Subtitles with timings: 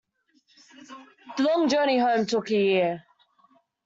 [1.37, 3.03] The long journey home took a year.